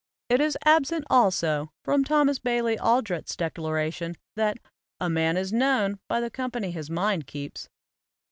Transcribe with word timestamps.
It 0.29 0.41
is 0.41 0.57
absent 0.65 1.05
also 1.11 1.69
from 1.83 2.03
Thomas 2.03 2.39
Bailey 2.39 2.75
Aldrich's 2.79 3.35
declaration 3.35 4.15
that 4.35 4.57
"a 4.99 5.11
man 5.11 5.37
is 5.37 5.53
known 5.53 5.99
by 6.07 6.19
the 6.19 6.31
company 6.31 6.71
his 6.71 6.89
mind 6.89 7.27
"3 7.27 7.39
AMERICAN 7.39 7.45
APHORISMS 7.45 7.67
keeps." 7.67 7.69